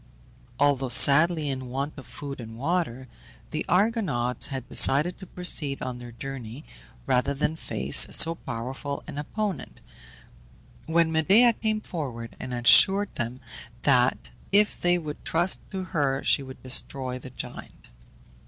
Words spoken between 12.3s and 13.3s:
and assured